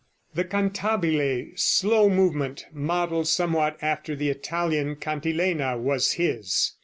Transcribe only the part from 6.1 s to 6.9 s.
his.